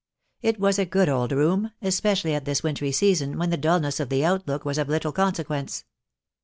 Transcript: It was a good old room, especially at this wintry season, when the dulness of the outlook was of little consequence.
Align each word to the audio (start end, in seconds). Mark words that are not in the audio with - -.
It 0.41 0.59
was 0.59 0.79
a 0.79 0.85
good 0.85 1.09
old 1.09 1.31
room, 1.31 1.73
especially 1.79 2.33
at 2.33 2.43
this 2.45 2.63
wintry 2.63 2.91
season, 2.91 3.37
when 3.37 3.51
the 3.51 3.55
dulness 3.55 3.99
of 3.99 4.09
the 4.09 4.25
outlook 4.25 4.65
was 4.65 4.79
of 4.79 4.89
little 4.89 5.11
consequence. 5.11 5.85